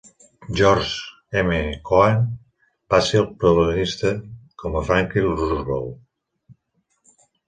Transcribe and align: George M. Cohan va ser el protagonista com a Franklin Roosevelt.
George 0.59 0.93
M. 1.41 1.51
Cohan 1.89 2.23
va 2.93 3.01
ser 3.09 3.21
el 3.23 3.27
protagonista 3.43 4.13
com 4.63 4.79
a 4.79 4.81
Franklin 4.87 5.29
Roosevelt. 5.43 6.57